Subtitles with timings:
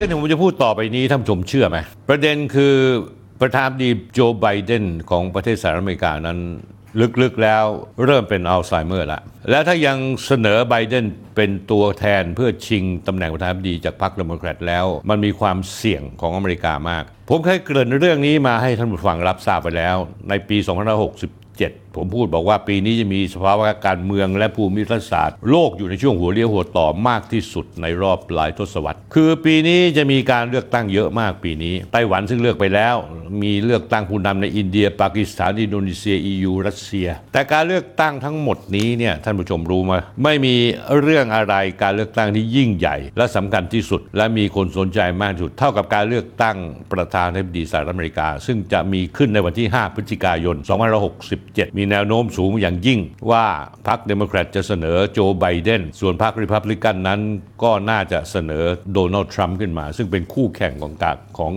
[0.00, 2.74] เรื่องที่ผมจะพูดต่อไปนี้ท่านชมเชื่อไหมประเด็นคือ
[3.40, 6.38] ประธานาธิบดีโจไบเดนของประเทศสหรัฐอเมริกานั้น
[7.22, 7.64] ลึกๆแล้ว
[8.04, 11.04] เริ่มเป็นอัลไซเมอร์แล้วและถ้ายังเสนอไบเดน
[11.36, 19.96] เป็นตัวแทนเพื่อชิงตำแหน่งประธานาธิบดีจากพรรคเดโมแครตแล้ว มันมีความเสี่ยงของอเมริกามาก ผมเคยเกริ่นเรื่องนี้มาให้ท่านผู้ฟังรับทราบไปแล้ว
[20.28, 20.56] ในปี
[21.22, 32.96] 2567ผมพูดบอกว่าปีนี้จะมีสภาวะการเมืองและภูมิรัฐศาสตร์ โลกอยู่ในช่วงหัวเลี้ยวหัวต่อมากที่สุดในรอบหลายทศวรรษ คือปีนี้จะมีการเลือกตั้งเยอะมากปีนี้ไต้หวันซึ่งเลือกไปแล้ว
[33.42, 40.54] มีเลือกตั้งผู้นำในอินเดีย ปากีสถานอินโดนีเซีย EU รัสเซีย แต่การเลือกตั้งทั้งหมดนี้เนี่ยท่านผู้ชมรู้ไหมว่าไม่มี
[41.00, 46.56] เรื่องอะไรการเลือกตั้งที่ยิ่งใหญ่ และสำคัญที่สุด และมีคนสนใจมากที่สุด เท่ากับการเลือกตั้ง
[46.92, 50.56] ประธานาธิบดีสหรัฐอเมริกา ซึ่งจะมีขึ้นในวันที่ 5 พฤศจิกายน
[51.16, 53.46] 2567มีแนวโน้มสูงอย่างยิ่งว่า
[53.88, 57.20] พรรคเดโมแครตจะเสนอโจไบเดน ส่วนพรรคริพับลิกันนั้น
[57.62, 61.52] ก็น่าจะเสนอโดนัลด์ทรัมป์ขึ้นมา ซึ่งเป็นคู่แข่งของกากของ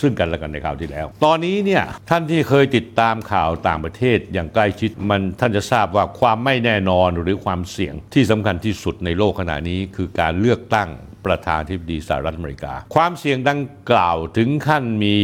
[0.00, 10.90] ซึ่งกันและกันในคราวที่แล้ว ตอนนี้เนี่ยท่านที่เคยติดตามข่าวต่างประเทศอย่างใกล้ชิดมันท่านจะทราบว่าความไม่แน่นอนหรือความเสี่ยงที่สำคัญที่สุดในโลกขณะนี้ คือการเลือกตั้ง
[11.26, 13.60] ประธานาธิบดีสหรัฐอเมริกา ความเสี่ยงดัง
[13.90, 15.16] กล่าวถึงขั้นมี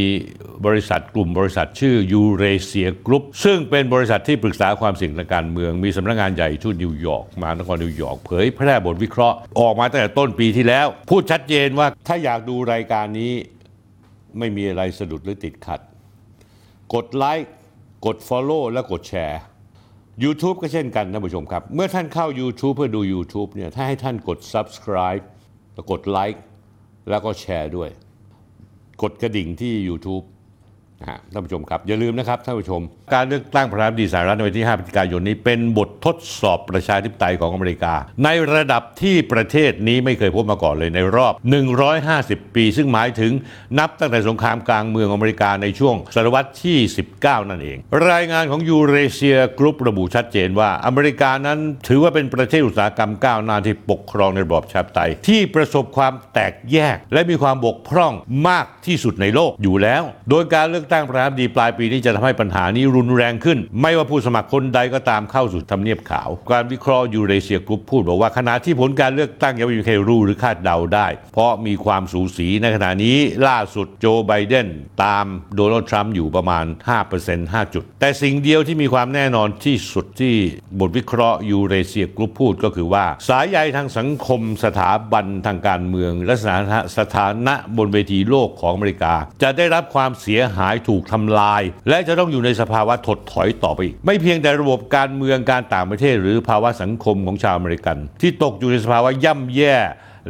[0.66, 13.32] บริษัทกลุ่มบริษัทชื่อยูเรเซียกรุ๊ปซึ่งเป็นบริษัทที่ปรึกษาความเสี่ยงทางการเมือง มีสำนักงานใหญ่ที่นิวยอร์กมานครนิวยอร์กเผยแพร่บทวิเคราะห์ออกมาตั้งแต่ต้นปีที่แล้ว พูดชัดเจนว่าถ้าอยากดูรายการนี้
[14.38, 15.80] ไม่มีอะไรสะดุดหรือติดขัด
[16.94, 17.52] กดไลค์
[18.06, 19.40] กด Follow และกดแชร์
[20.24, 25.24] YouTube ก็เช่นกันนะผู้ชมครับ เมื่อท่านเข้า YouTube เพื่อดู YouTube เนี่ยถ้าให้ท่านกด Subscribe
[25.74, 26.42] แล้วกดไลค์
[27.10, 27.90] แล้วก็แชร์ด้วย
[29.02, 30.24] กดกระดิ่งที่ YouTube
[31.32, 32.82] ท่านผู้ชมครับ อย่าลืมนะครับท่านผู้ชม
[33.14, 41.32] การเลือกตั้งประธานาธิบดีสหรัฐในวันที่ 5 พฤศจิกายนนี้เป็นบททดสอบประชาธิปไตยของอเมริกา ในระดับที่ประเทศนี้ไม่เคยพบมาก่อนเลยในรอบ
[41.94, 43.32] 150 ปี ซึ่งหมายถึง
[43.78, 46.78] นับตั้งแต่สงครามกลางเมืองอเมริกาในช่วงศตวรรษที่
[47.14, 47.78] 19 นั่นเอง
[48.10, 51.58] รายงานของยูเรเซียกรุ๊ประบุชัดเจนว่าอเมริกานั้น
[51.88, 58.12] ถือว่าเป็นประเทศอุตสาหกรรมก้าวหน้าที่ปกครองในระบอบประชาธิปไตยที่ประสบความแตกแยก และมีความบกพร่อง
[58.48, 73.18] มากที่สุดในโลกอยู่แล้ว โดยการเลือกอกตั้งประธานาธิบดีปลายปีนี้จะทำให้ปัญหานี้รุนแรงขึ้น ไม่ว่าผู้สมัครคนใดก็ตามเข้าสู่ทำเนียบขาว การวิเคราะห์ยูเรเซียกรุ๊ปพูดบอกว่าขณะที่ผลการเลือกตั้งยังไม่มีใครรู้หรือคาดเดาได้ เพราะมีความสูสีในขณะนี้
[73.48, 74.66] ล่าสุดโจไบเดน
[75.04, 75.24] ตาม
[75.54, 76.64] โดนัลด์ทรัมป์อยู่ประมาณ
[77.10, 80.34] 5% 5 จุด แต่สิ่งเดียวที่มีความแน่นอนที่สุดที่
[80.80, 99.76] บทวิเคราะห์ยูเรเซียกรุ๊ปพูดก็คือว่า สายใยทางสังคมสถาบันทางการเมือง และสถานะสถานะบนเวทีโลกของอเมริกา จะได้รับความเสียหายถูกทำลาย และจะต้องอยู่ในสภาวะถดถอยต่อไปอีก ไม่เพียงแต่ระบบการเมืองการต่างประเทศ หรือภาวะสังคมของชาวอเมริกัน ที่ตกอยู่ในสภาวะย่ำแย่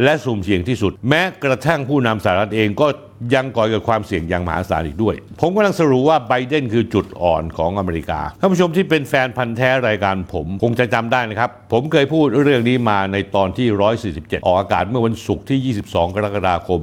[0.03, 2.87] และสุ่มเสี่ยงที่สุด แม้กระทั่งผู้นำสหรัฐเองก็
[3.35, 13.67] ยังก่อเกิดความเสี่ยงอย่างมหาศาลอีกด้วย ผมกำลังสรุปว่าไบเดนคือจุดอ่อนของอเมริกาท่านผู้ชมที่เป็นแฟนพันธ์แท้รายการผม คงจะจำได้นะครับ ผมเคยพูดเรื่องนี้มาในตอนที่
[14.13, 16.81] 147 ออกอากาศเมื่อวันศุกร์ที่ 22 กรกฎาคม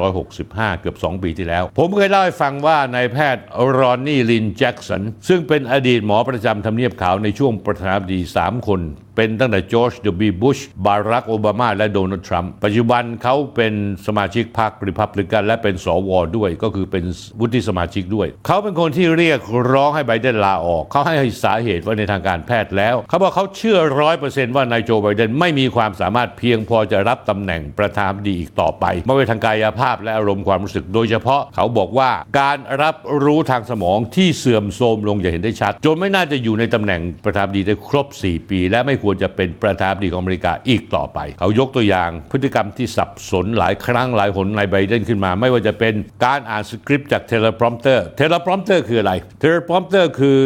[0.00, 3.44] 2565 เกือบ 2 ปีที่แล้ว ผมเคยเล่าให้ฟังว่านายแพทย์
[3.78, 8.82] รอนนี่ลินแจ็กสันซึ่งเป็นอดีตหมอประจำทำเนียบขาวในช่วงประธานาธิบดี 3 คน
[9.16, 9.92] เป็นตั้งแต่จอร์จ
[10.30, 10.32] W.
[10.42, 13.74] บุชบารักโอบามาและโดนัลด์ทรัมป์ปัจจุบันเขาเป็น
[14.06, 17.04] สมาชิกพรรคริพับลิกัน และเป็นสวด้วย ก็คือเป็น
[17.40, 19.40] วุฒิสมาชิกด้วย เขาเป็นคนที่เรียก
[19.72, 32.10] ร้องให้ไบเดนลาออก เขาให้สาเหตุว่าในทางการแพทย์แล้ว เขาบอกเขาเชื่อร้อยเปอร์เซ็นต์ว่านายโจไบเดนไม่มีความสามารถเพียงพอจะรับตำแหน่งประธานาธิบดีอีกต่อไปไม่ว่าทางกายภาพและอารมณ์ความรู้สึก โดยเฉพาะเขาบอกว่า
[32.40, 50.38] การรับรู้ทางสมองที่เสื่อมโทรมลงอย่างเห็นได้ชัด จนไม่น่าจะอยู่ในตำแหน่งประธานาธิบดีได้ครบ 4 ปี และไม่ควรจะเป็นประธานาธิบดีของอเมริกาอีกต่อไป เขายกตัวอย่างพฤติกรรมที่สับสนหลายครั้งหลายหนของนายไบเดนขึ้นมา ไม่ว่าจะเป็นการอ่านสคริปต์จาก teleprompter teleprompter คืออะไร teleprompter คือ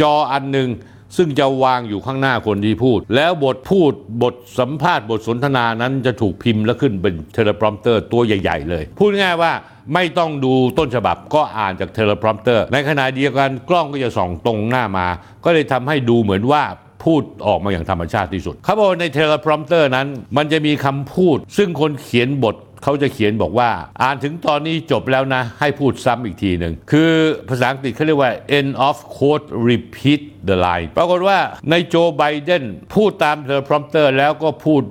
[0.00, 0.70] จออันหนึ่ง
[1.16, 9.52] ซึ่งจะวางอยู่ข้างหน้าคนที่พูด แล้วบทพูดบทสัมภาษณ์บทสนทนานั้นจะถูกพิมพ์แล้วขึ้นเป็น teleprompter ตัวใหญ่ ๆ เลย พูดง่ายว่า
[9.94, 15.06] ไม่ต้องดูต้นฉบับก็อ่านจาก teleprompter ในขณะเดียวกันกล้องก็จะส่องตรงหน้ามา
[15.44, 16.62] ก็เลยทำให้ดูเหมือนว่า
[17.04, 20.06] พูดออกมาอย่างธรรมชาติที่สุดเขาบอกใน teleprompter นั้น
[20.36, 23.70] มันจะมีคำพูด ซึ่งคนเขียนบท เขาจะเขียนบอกว่า
[24.02, 27.12] อ่านถึงตอนนี้จบแล้วนะ ให้พูดซ้ำอีกทีหนึ่ง คือ
[27.48, 31.38] ภาษาอังกฤษเขาเรียกว่า end of quote repeat the line ปรากฏว่า
[31.70, 34.82] ในโจไบเดนพูดตามเทเลพรอมเตอร์แล้วก็พูด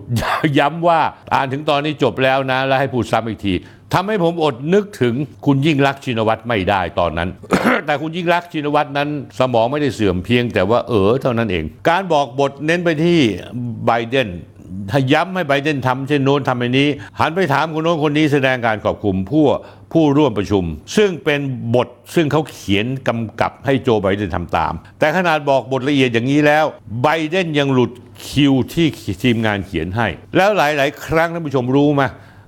[0.60, 1.00] ย้ำว่า
[1.34, 3.56] อ่านถึงตอนนี้จบแล้วนะ แล้วให้พูดซ้ำอีกที
[3.94, 5.16] ทำให้ผมอดนึกถึง
[5.46, 7.30] คุณยิ่งรักชินวัตรไม่ได้ตอนนั้น
[7.86, 9.10] แต่คุณยิ่งรักชินวัตรนั้น
[9.40, 13.20] สมองไม่ได้เสื่อมเพียงแต่ว่าเออเท่านั้นเอง การบอกบทเน้นไปที่
[13.86, 14.28] ไบเดน
[15.14, 16.90] ย้ำให้ไบเดนทำเช่นโน้นทำอันนี้
[17.20, 19.46] หันไปถามคนโน้นคนนี้แสดงการขอบคุณผู้
[19.94, 20.64] ผู้ร่วมประชุม
[20.98, 21.40] ซึ่งเป็น
[21.76, 26.66] บทซึ่งเขาเขียนกำกับให้โจไบเดนทำตาม แต่ขนาดบอกบทละเอียดอย่างนี้แล้ว
[27.04, 27.92] ไบเดนยังหลุด
[28.28, 28.88] คิวที่
[29.24, 30.08] ทีมงานเขียนให้
[30.38, 32.04] แล้วหลาย ๆ ครั้งท่านผู้ชมรู้ไหม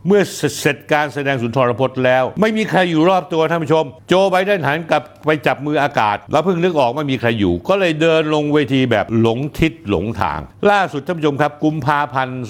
[0.07, 0.21] เมื่อ
[0.59, 10.39] เสร็จการแสดงสุนทรพจน์แล้ว ไม่มีใครอยู่รอบตัวท่านผู้ชม โจไบเดนหันกลับไปจับมืออากาศ แล้วเพิ่งนึกออกไม่มีใครอยู่ ก็เลยเดินลงเวทีแบบหลงทิศหลงทาง
[10.71, 12.41] ล่าสุดท่านผู้ชมครับ กุมภาพันธ์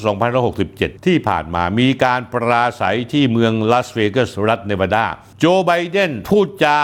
[0.48, 5.06] 2567 ที่ผ่านมามีการปราศัยที่เมืองลาสเวกัสรัฐเนวาดา
[5.40, 6.80] โจไบเดนพูดจา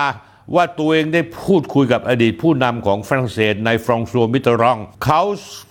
[0.55, 5.21] ว่าตัวเองได้พูดคุยกับอดีตผู้นำของฝรั่งเศสในฟรองซัวมิตรรองเขา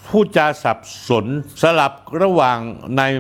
[0.09, 1.27] พูดจาสับสน
[1.63, 1.93] สลับ
[2.23, 2.59] ระหว่าง
[2.99, 3.13] นาย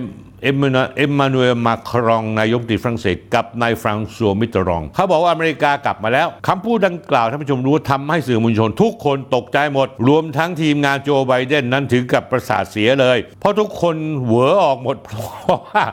[0.42, 15.84] เอมมานูเอมานูเอลมาครองนายกตีฝรั่งเศสกับนายฟรองซัวมิตรอง เขาบอกว่าอเมริกากลับมาแล้วคำพูดดังกล่าวท่านผู้ชมรู้ทำให้สื่อมวลชน ทุกคนตกใจหมด รวมทั้งทีมงานโจไบเดนนั้นถึงกับประสาทเสียเลย เพราะทุกคนเหวอออกหมดเพราะว่า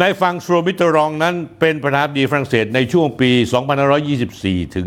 [0.00, 3.30] นายฟรังซัวมิตเตอรองนั้นเป็นประธานาธิบดีฝรั่งเศสในช่วงปี
[4.02, 4.86] 2524 ถึง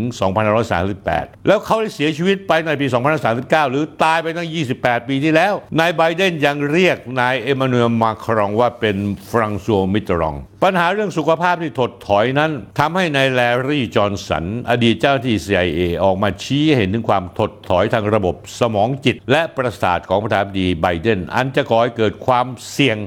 [0.74, 2.88] 2538 แล้วเขาได้เสียชีวิตไปในปี
[3.30, 4.50] 2539 หรือตายไปตั้ง
[4.80, 8.98] 28 ปีที่แล้วนายไบเดนยังเรียกนายเอมมานูเอลมาครองว่าเป็น
[9.30, 22.98] ฟรังซัวมิตรอง ปัญหาเรื่องสุขภาพที่ถดถอยนั้นทำให้นายแลรี่จอห์นสัน อดีตเจ้าที่ CIA ออกมาชี้เห็นถึงความถดถอยทางระบบสมองจิต และประสาทของประธานาธิบดีไบเดนอันจะก่อให้เกิดความเสี่ยง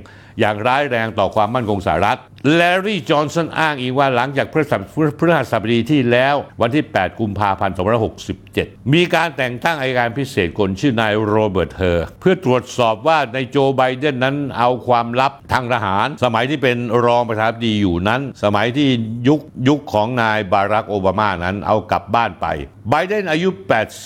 [0.41, 2.19] อย่างร้ายแรงต่อความมั่นคงสหรัฐ
[2.55, 4.81] แลรี่จอห์นสันอ้างอีกว่าหลังจากพฤหัส
[5.19, 7.77] พฤหัสบดีที่แล้ววันที่ 8 กุมภาพันธ์
[8.35, 18.89] 2567 มีการแต่งตั้งอัยการพิเศษคนชื่อนายโรเบิร์ตเฮอร์เพื่อตรวจสอบว่านายโจไบเดนนั้นเอาความลับทางทหาร สมัยที่เป็นรองประธานาธิบดีอยู่นั้น สมัยที่
[19.29, 22.47] ยุคยุคของนายบารักโอบามานั้นเอากลับบ้านไป
[22.91, 23.49] ไบเดนอายุ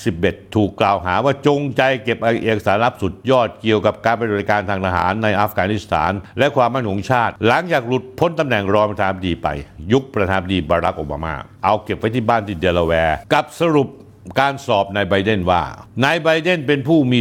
[0.00, 9.48] 81 ถูกกล่าวหาว่าจงใจเก็บเอกสารลับสุดยอดเกี่ยวกับการปฏิบัติการทางทหารในอัฟกานิสถาน และความมั่นคงชาติ หลังจากหลุดพ้นตำแหน่งรองประธานาธิบดีไป
[9.92, 11.34] ยุคประธานาธิบดีบารักโอบามา
[11.64, 13.88] เอาเก็บไว้ที่บ้านที่เดลาแวร์กับสรุป
[14.40, 15.62] การสอบนายไบเดนว่า
[16.04, 17.20] นายไบเดนเป็นผู้มี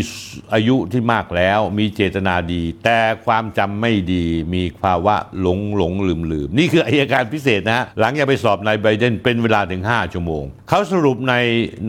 [0.54, 11.36] อายุที่มากแล้ว มีเจตนาดี แต่ความจำไม่ดี มีภาวะหลงหลงลืมลืมนี่คืออายการพิเศษนะฮะหลังจากไปสอบนายไบเดนเป็นเวลาถึง 5 ชั่วโมง เขาสรุปใน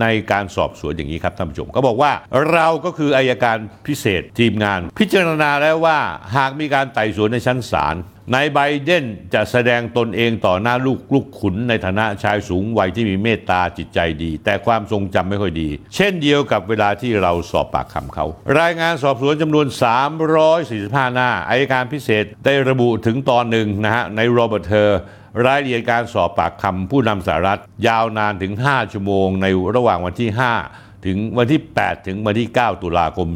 [0.00, 2.12] ในการสอบสวนอย่างนี้ครับท่านผู้ชมเขาบอกว่า
[2.52, 3.56] เราก็คืออัยการ
[3.86, 5.98] พิเศษทีมงาน พิจารณาแล้วว่า
[6.36, 7.94] หากมีการไต่สวนในชั้นศาล
[8.34, 9.04] นายไบเดน
[9.34, 18.26] จะแสดงตนเองต่อหน้าลูกลูกขุนในฐานะชายสูงวัยที่มีเมตตาจิตใจดี แต่ความทรงจำไม่ค่อยดี เช่นเดียวกับเวลาที่เราสอบปากคำเขา
[18.60, 19.66] รายงานสอบสวนจำนวน
[20.40, 24.98] 345 หน้าอัยการพิเศษได้ระบุถึงตอนหนึ่งนะฮะนายโรเบิร์ตเฮอร์
[25.44, 29.46] รายละเอียดการสอบปากคำผู้นำสหรัฐ ยาวนานถึง 5 ชั่วโมงใน
[29.76, 30.40] ระหว่างวันที่ 5
[31.06, 33.28] ถึงวันที่ 8 ถึงวันที่ 9 ตุลาคม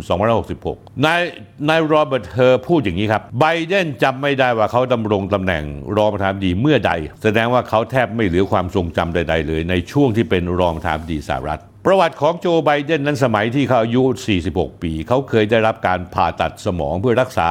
[0.49, 1.21] 2566 นาย
[1.69, 5.65] นายโรเบิร์ตเฮอร์พูดอย่างนี้ครับ ไบเดนจำไม่ได้ว่าเขาดำรงตำแหน่ง
[5.97, 14.03] รองประธานาธิบดีเมื่อใด แสดงว่าเขาแทบไม่เหลือความทรงจำใด ๆ เลยในช่วงที่เป็นรองประธานาธิบดีสหรัฐ ประวัติของโจไบเดนนั้นสมัยที่เขาอายุ
[14.43, 17.49] 46 ปี เขาเคยได้รับการผ่าตัดสมองเพื่อรักษา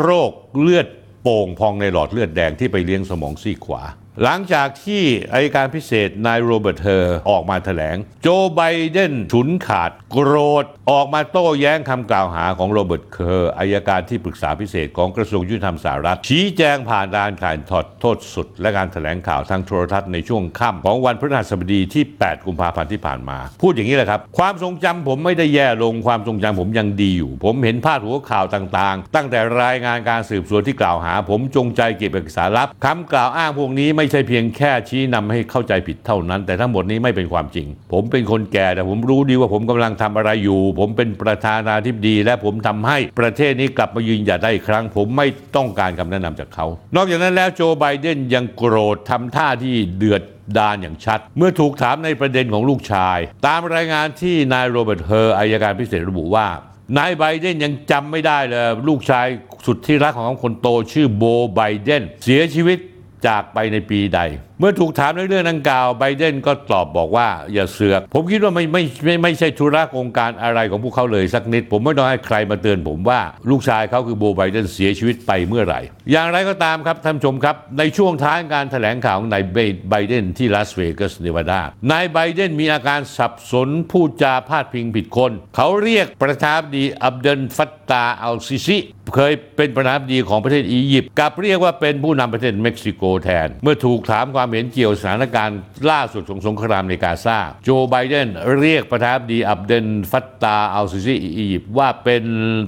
[0.00, 0.30] โรค
[0.60, 0.86] เลือด
[1.22, 3.82] โป่งพองในหลอดเลือดแดงที่ไปเลี้ยงสมองซีกขวา
[4.22, 5.02] หลังจากที่
[5.32, 8.60] อัยการพิเศษนายโรเบิร์ตเฮอร์ออกมาแถลง โจไบ
[8.90, 45.26] เดนฉุนขาดโกรธออกมาโต้แย้งคำกล่าวหาของโรเบิร์ตเฮอร์อัยการที่ปรึกษาพิเศษของกระทรวงยุติธรรมสหรัฐ ชี้แจงผ่านการถ่ายทอดโทษสุด และการแถลงข่าวทางโทรทัศน์ในช่วงค่ำของวันพฤหัสบดีที่ 8 กุมภาพันธ์ที่ผ่านมา พูดอย่างนี้แหละครับ ความทรงจำผมไม่ได้แย่ลงความทรงจำผมยังดีอยู่ ผมเห็นพาดหัวข่าวต่างๆ ตั้งแต่รายงานการสืบสวนที่กล่าวหา ผมจงใจเก็บเอกสารลับคำกล่าวอ้างพวกนี้ไม่ใช่เพียงแค่ชี้นำให้เข้าใจผิดเท่านั้น แต่ทั้งหมดนี้ไม่เป็นความจริง ผมเป็นคนแก่แต่ผมรู้ดีว่าผมกำลังทำอะไรอยู่ ผมเป็นประธานาธิบดี และผมทำให้ประเทศนี้กลับมายืนหยัดได้อีกครั้ง ผมไม่
[45.56, 50.22] ต้องการคำแนะนำจากเขา นอกจากนั้นแล้วโจไบเดนยังโกรธทำท่าที่เดือด
[50.58, 56.46] ดานอย่างชัด เมื่อถูกถามในประเด็นของลูกชาย ตามรายงานที่นายโรเบิร์ตเฮอร์อัยการพิเศษระบุว่า
[56.98, 59.26] นายไบเดนยังจำไม่ได้เลย ลูกชาย
[59.66, 61.24] สุดที่รักของคนโตชื่อโบ
[61.54, 62.78] ไบเดนเสียชีวิต
[63.26, 64.20] จากไปในปีใด
[64.60, 73.20] เมื่อถูกถามในเรื่องดังกล่าวไบเดนก็ตอบบอกว่าอย่าเสือก ผมคิดว่าไม่ไม่ไม่ไม่ใช่ธุระองค์การอะไรของพวกเขาเลยสักนิด ผมไม่ต้องให้ใครมาเตือนผมว่า
[73.50, 79.42] ลูกชายเขาคือโบไบเดนเสียชีวิตไปเมื่อไหร่ อย่างไรก็ตามครับท่านชมครับ ในช่วงท้ายการแถลงข่าวของนาย
[79.90, 81.60] ไบเดนที่ลาสเวกัสเนวาดา
[81.90, 88.78] นายไบเดนมีอาการสับสนพูดจาพาดพิงผิดคน เขาเรียกประธานาธิบดีอับเดลฟัตตาอัลซิซิ
[89.14, 95.58] เคยเป็นประธานาธิบดีของประเทศอียิปต์กับเรียกว่าเป็นผู้นำประเทศเม็กซิโกแทน เมื่อถูกถามความความเห็นเกี่ยวสถานการณ์
[95.90, 102.24] ล่าสุดของสงครามในกาซาโจไบเดนเรียกประธานาธิบดีอับเดลฟัตตาห์อัลซิซีอียิปต์ว่าเป็น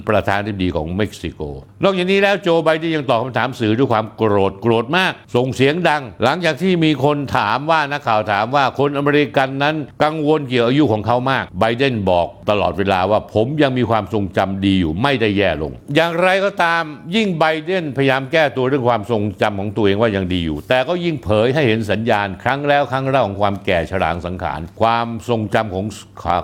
[0.09, 1.41] ประธานาธิบดีของเม็กซิโก
[1.83, 16.83] นอกจากนี้แล้วโจไบเดนยังตอบคำถามสื่อด้วยความโกรธโกรธมาก ส่งเสียงดัง หลังจากที่มีคนถามว่านักข่าวถามว่าคนอเมริกันนั้นกังวลเกี่ยวอายุของเขามากไบเดนบอกตลอดเวลาว่าผมยังมีความทรงจำดีอยู่ไม่ได้แย่ลง อย่างไรก็ตาม
[17.15, 25.85] ยิ่งไบเดนพยายามแก้ตัวเรื่องความทรงจำของตัวเองว่ายังดีอยู่ แต่ก็ยิ่งเผยให้เห็นสัญญาณครั้งแล้วครั้งเล่าของความแก่ชราของสังขาร ความทรงจำของ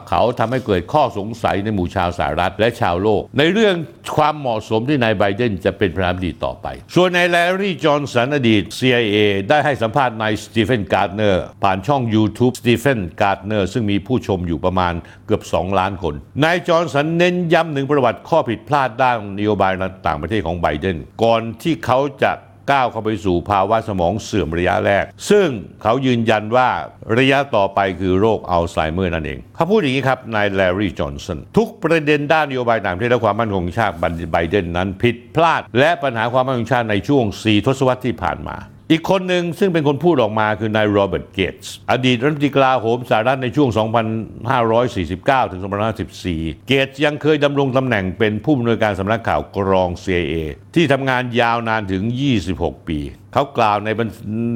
[0.10, 3.76] เขาทำให้เกิดข้อสงสัยในหมู่ชาวสหรัฐและชาวโลก ในเรื่อง
[4.18, 9.18] ความเหมาะสมที่นายไบเดนจะเป็นประธานาธิบดีต่อไป ส่วนนายแลรี่จอห์นสันอดีต CIA
[9.50, 14.94] ได้ให้สัมภาษณ์นายสตีเฟนการ์ดเนอร์ผ่านช่อง YouTube สตีเฟนการ์ดเนอร์ซึ่งมีผู้ชมอยู่ประมาณ
[15.26, 16.14] เกือบ 2 ล้านคน
[16.44, 22.32] นายจอห์นสันเน้นย้ำถึงประวัติข้อผิดพลาดด้านนโยบายต่างประเทศของไบเดนก่อนที่เขาจะ
[22.72, 25.48] ก้าวเข้าไปสู่ภาวะสมองเสื่อมระยะแรก ซึ่ง
[25.82, 26.70] เขายืนยันว่า
[27.18, 33.96] ระยะต่อไปคือโรคอัลไซเมอร์นั่นเอง เขาพูดอย่างนี้ครับ นายแลรี่จอห์นสันทุกประเด็นด้านนโยบายต่างประเทศและความมั่นคงชาติ
[34.32, 38.58] ไบเดนนั้นผิดพลาด และปัญหาความมั่นคงชาติในช่วง 4 ทศวรรษที่ผ่านมา
[38.92, 43.70] อีกคนหนึ่งซึ่งเป็นคนพูดออกมาคือนายโรเบิร์ตเกตส์อดีตรัฐมนตรีกลาโหมสหรัฐในช่วง
[44.96, 45.62] 2549 ถึง
[46.14, 50.36] 2514 เกตส์ยังเคยดำรงตำแหน่งเป็นผู้อำนวยการสำนักข่าวกรอง CIA
[50.76, 52.04] ที่ทำงานยาวนานถึง
[52.46, 53.00] 26 ปี
[53.38, 53.90] เขากล่าวใน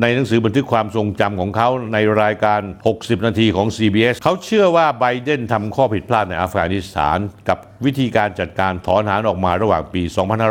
[0.01, 2.61] ในหนังสือบันทึกความทรงจำของเขาในรายการ
[2.93, 7.17] 60 นาทีของ CBS เขาเชื่อว่าไบเดนทำข้อผิดพลาดในอัฟกานิสถาน
[7.49, 10.01] กับวิธีการจัดการถอนทหารออกมาระหว่างปี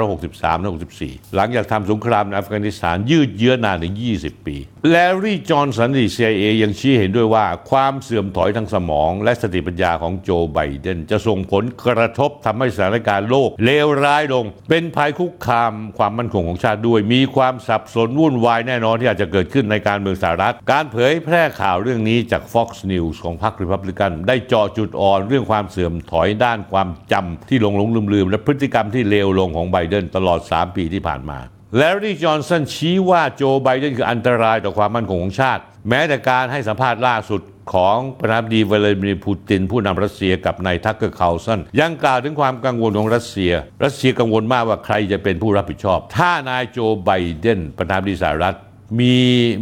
[0.02, 4.56] 2563 64 หลังจากทำสงครามในอัฟกานิสถานยืดเยื้อนานถึง 20 ปี
[4.90, 31.38] แลรี่จอห์นสันดี CIA ยังชี้เห็นด้วยว่าความเสื่อมถอยทางสมอง และสติปัญญาของโจไบเดน จะส่งผลกระทบทำให้สถานการณ์โลกเลวร้ายลง เป็นภัยคุกคามความมั่นคงของชาติด้วย มีความสับสนวุ่นวายแน่นอนที่อาจจะเกิดขึ้นในการเมืองสหรัฐ การเผยแพร่ข่าวเรื่องนี้จาก Fox News ของพรรครีพับลิกัน ได้เจาะจุดอ่อนเรื่องความเสื่อมถอยด้านความจำที่หลงหลงลืมลืมและพฤติกรรมที่เลวลงของไบเดนตลอด 3 ปีที่ผ่านมา
[31.76, 37.40] แลรี่จอห์นสันชี้ว่าโจไบเดนคืออันตรายต่อความมั่นคงของชาติ แม้แต่การให้สัมภาษณ์ล่าสุด
[37.72, 43.52] ของประธานาธิบดีวลาดิมีร์ปูติน ผู้นำรัสเซียกับนายทักเกอร์คาลสันยังกล่าวถึงความกังวลของรัสเซีย
[43.84, 48.56] รัสเซียกังวลมากว่าใครจะเป็นผู้รับผิดชอบ ถ้านายโจไบเดนประธานาธิบดีสหรัฐ
[49.00, 49.14] มี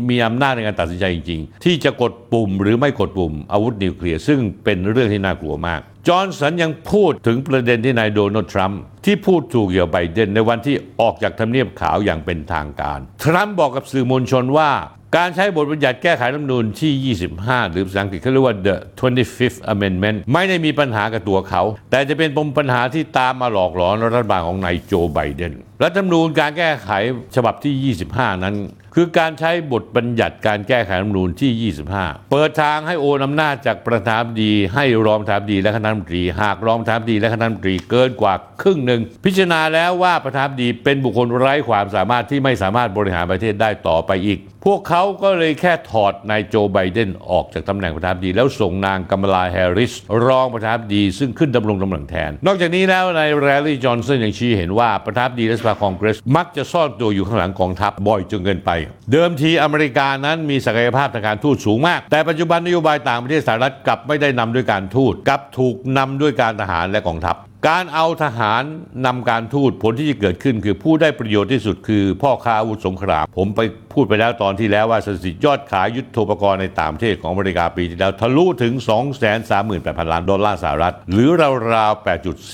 [0.09, 14.71] มีอำนาจในการตัดสินใจจริง ๆ ที่จะกดปุ่มหรือไม่กดปุ่ม อาวุธนิวเคลียร์ซึ่งเป็นเรื่องที่น่ากลัวมาก จอห์นสันยังพูดถึงประเด็นที่นายโดนัลด์ทรัมป์ที่พูดถูกเกี่ยวกับไบเดนในวันที่ออกจากทำเนียบขาวอย่างเป็นทางการ ทรัมป์บอกกับสื่อมวลชนว่า
[15.17, 25.53] การใช้บทบัญญัติแก้ไขรัฐธรรมนูญที่ 25 หรือภาษาอังกฤษเขาเรียกว่า the 25th amendment ไม่ได้มีปัญหากับตัวเขา แต่จะเป็นปมปัญหาที่ตามมาหลอกหลอนรัฐบาลของนายโจไบเดน
[25.83, 26.91] รัฐธรรมนูญการแก้ไข
[27.37, 28.57] ฉบับที่ 25 นั้น
[28.95, 44.41] คือการใช้บทบัญญัติการแก้ไขรัฐธรรมนูญที่ 25 เปิดทางให้โอนอำนาจจากประธานดีให้รองประธานดีและคณะรัฐมนตรี หากรองประธานดีและคณะรัฐมนตรีเกินกว่าครึ่งหนึ่ง พิจารณาแล้วว่าประธานาธิบดีเป็นบุคคลไร้ความสามารถที่ไม่สามารถบริหารประเทศได้ต่อไปอีก
[44.71, 49.93] พวกเขาก็เลยแค่ถอดนายโจไบเดนออกจากตำแหน่งประธานาธิบดี แล้วส่งนางกัมลาแฮร์ริส
[50.27, 58.71] รองประธานาธิบดี ซึ่งขึ้นดำรงตำแหน่งแทน นอกจากนี้แล้วนายแลรี่จอห์นสันยังชี้เห็นว่าประธานาธิบดีและสภาคองเกรส มักจะซ่อนตัวอยู่ข้างหลังกองทัพบ่อยจนเกินไป
[59.13, 67.37] เดิมทีอเมริกานั้นมีศักยภาพทางการทูตสูงมาก แต่ปัจจุบันนโยบายต่างประเทศสหรัฐกลับไม่ได้นำด้วยการทูตกลับถูกนำด้วยการทหารและกองทัพ
[67.69, 68.63] การเอาทหาร
[69.07, 73.61] นำการทูตผลที่จะเกิดขึ้น คือผู้ได้ประโยชน์ที่สุดคือพ่อค้าอาวุธสงคราม ผมไป
[73.93, 78.73] พูดไปแล้วตอนที่แล้วว่าสถิติยอดขายยุทโธปกรณ์ในต่างประเทศของอเมริกาปีที่แล้วทะลุถึง
[79.43, 81.31] 238,000 ล้านดอลลาร์สหรัฐ หรือ
[81.75, 82.07] ราวๆ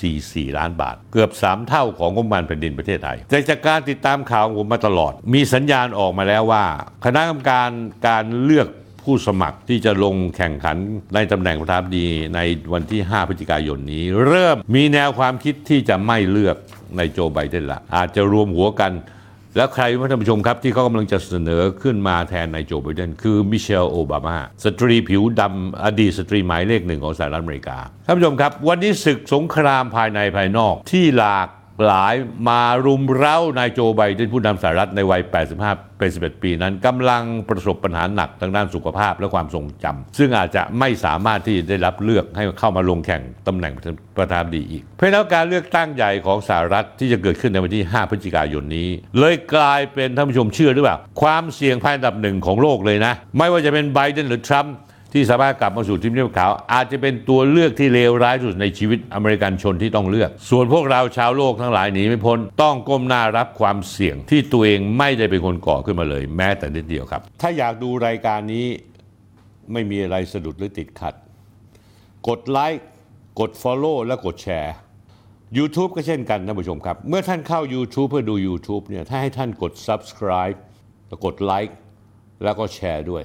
[0.02, 6.64] 8.44 ล้านบาท เกือบ 3 เท่าของงบประมาณแผ่นดินประเทศไทย แต่จากการติดตามข่าวผมมาตลอด มีสัญญาณออกมาแล้วว่า
[7.04, 7.70] คณะกรรมการ
[8.08, 8.68] การเลือก
[9.04, 10.76] ผู้สมัครที่จะลงแข่งขัน
[11.14, 12.40] ในตำแหน่งประธานาธิบดีใน
[12.72, 16.56] วันที่ 5 พฤศจิกายนนี้ เริ่มมีแนวความคิดที่จะไม่เลือก
[16.96, 18.92] ในโจไบเดนละอาจจะรวมหัวกัน
[19.56, 31.48] แล้วใครท่านผู้ชมครับ ที่เขากำลังจะเสนอขึ้นมาแทนนายโจไบเดนคือมิเชลโอบามา สตรีผิวดำอดีตสตรีหมายเลขหนึ่งของสหรัฐอเมริกาท่านผู้ชมครับ วันนี้ศึกสงครามภายในภายนอกที่หลาก
[31.86, 32.14] หลาย
[32.48, 35.22] มารุมเร้านายโจไบเดนผู้นำสหรัฐในวัย
[35.60, 43.72] 85 เป็น 11 ปีนั้นกำลังประสบปัญหาหนักทางด้านสุขภาพและความทรงจำซึ่งอาจจะไม่สามารถที่ได้รับเลือกให้เข้ามาลงแข่งตำแหน่ง
[44.16, 48.88] ประธานดีอีก เพราะแล้วการเลือกตั้งใหญ่ของสหรัฐที่จะเกิดขึ้นในวันที่ 5 พฤศจิกายนนี้
[49.18, 54.76] เลยกลายเป็นท่านผู้ชมเชื่อหรือเปล่า ความเสี่ยงภายอันดับหนึ่งของโลกเลยนะ ไม่ว่าจะเป็นไบเดนหรือทรัมป์
[55.12, 68.66] ที่สามารถกลับมาสู่ทีมเนียบขาว อาจจะเป็นตัวเลือกที่เลวร้ายที่สุดในชีวิตอเมริกันชนที่ต้องเลือก ส่วนพวกเราชาวโลกทั้งหลายหนีไม่พ้นต้องก้มหน้ารับความเสี่ยงที่ตัวเองไม่ได้เป็นคนก่อขึ้นมาเลย แม้แต่นิดเดียวครับ ถ้าอยากดูรายการนี้
[69.72, 71.14] ไม่มีอะไรสะดุดหรือติดขัด
[72.28, 72.86] กดไลค์
[73.40, 74.74] กด Follow และกดแชร์
[75.58, 80.58] YouTube ก็เช่นกันท่านผู้ชมครับ เมื่อท่านเข้า YouTube เพื่อดู YouTube เนี่ยถ้าให้ท่านกด Subscribe
[81.06, 81.76] แล้วกดไลค์
[82.44, 83.24] แล้วก็แชร์ด้วย